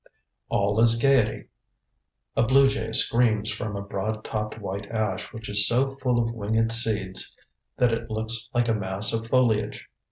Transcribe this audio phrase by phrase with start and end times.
[0.49, 1.49] All is gaiety.
[2.35, 6.33] A blue jay screams from a broad topped white ash which is so full of
[6.33, 7.37] winged seeds
[7.77, 9.87] that it looks like a mass of foliage.